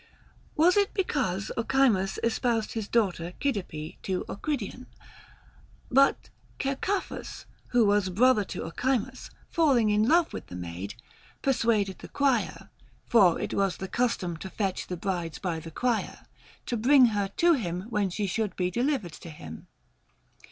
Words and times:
Was 0.55 0.77
it 0.77 0.95
because 0.95 1.51
Ochimus 1.55 2.17
espoused 2.23 2.71
his 2.71 2.87
daugh 2.87 3.13
ter 3.13 3.33
Cydippe 3.39 4.01
to 4.01 4.25
Ocridion? 4.27 4.87
But 5.91 6.31
Cercaphus, 6.59 7.45
who 7.67 7.85
was 7.85 8.09
brother 8.09 8.43
to 8.45 8.63
Ochimus, 8.63 9.29
falling 9.51 9.91
in 9.91 10.07
love 10.07 10.33
with 10.33 10.47
the 10.47 10.55
maid, 10.55 10.95
persuaded 11.43 11.99
the 11.99 12.07
crier 12.07 12.71
(for 13.05 13.39
it 13.39 13.53
was 13.53 13.77
the 13.77 13.87
custom 13.87 14.37
to 14.37 14.49
fetch 14.49 14.87
the 14.87 14.97
brides 14.97 15.37
by 15.37 15.59
the 15.59 15.69
crier) 15.69 16.25
to 16.65 16.77
bring 16.77 17.05
her 17.13 17.27
to 17.37 17.53
him 17.53 17.81
when 17.89 18.09
she 18.09 18.25
should 18.25 18.55
be 18.55 18.71
delivered 18.71 19.13
to 19.13 19.29
him. 19.29 19.67